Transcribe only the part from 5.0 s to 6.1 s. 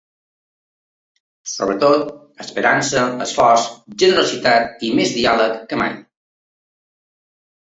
més diàleg que mai.